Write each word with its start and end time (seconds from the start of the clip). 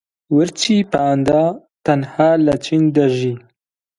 ورچی 0.35 0.75
پاندا 0.91 1.43
تەنها 1.85 2.29
لە 2.45 2.55
چین 2.65 2.83
دەژی. 2.95 3.35